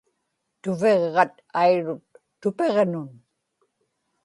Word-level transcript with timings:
tuviġġat 0.61 1.35
airut 1.61 2.05
tupiġnun 2.41 3.09